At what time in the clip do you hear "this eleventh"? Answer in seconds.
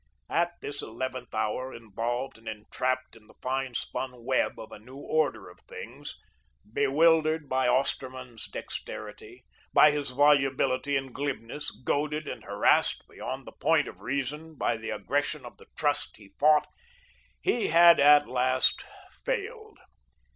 0.61-1.35